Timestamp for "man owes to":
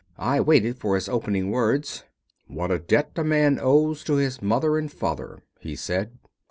3.23-4.15